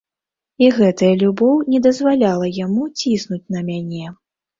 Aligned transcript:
І 0.67 0.67
гэтая 0.77 1.09
любоў 1.23 1.59
не 1.73 1.81
дазваляла 1.87 2.47
яму 2.65 2.87
ціснуць 2.99 3.51
на 3.57 3.61
мяне. 3.69 4.05